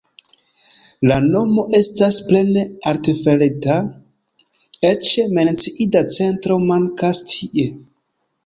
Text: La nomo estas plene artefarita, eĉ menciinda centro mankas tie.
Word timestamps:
La 1.09 1.17
nomo 1.25 1.65
estas 1.79 2.17
plene 2.29 2.63
artefarita, 2.93 3.77
eĉ 4.93 5.13
menciinda 5.37 6.05
centro 6.19 6.59
mankas 6.73 7.23
tie. 7.35 7.69